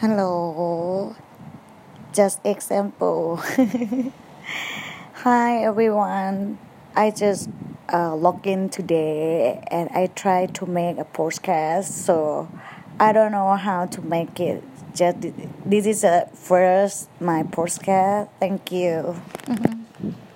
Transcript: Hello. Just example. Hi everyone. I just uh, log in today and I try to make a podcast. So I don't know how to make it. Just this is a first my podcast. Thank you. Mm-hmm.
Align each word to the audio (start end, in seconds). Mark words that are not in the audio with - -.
Hello. 0.00 1.16
Just 2.12 2.38
example. 2.46 3.36
Hi 5.24 5.64
everyone. 5.64 6.58
I 6.94 7.10
just 7.10 7.50
uh, 7.92 8.14
log 8.14 8.46
in 8.46 8.68
today 8.68 9.60
and 9.66 9.90
I 9.90 10.06
try 10.06 10.46
to 10.46 10.66
make 10.66 10.98
a 10.98 11.04
podcast. 11.04 11.86
So 11.86 12.48
I 13.00 13.10
don't 13.10 13.32
know 13.32 13.56
how 13.56 13.86
to 13.86 14.00
make 14.00 14.38
it. 14.38 14.62
Just 14.94 15.18
this 15.66 15.84
is 15.84 16.04
a 16.04 16.30
first 16.32 17.10
my 17.20 17.42
podcast. 17.42 18.28
Thank 18.38 18.70
you. 18.70 19.20
Mm-hmm. 19.50 20.27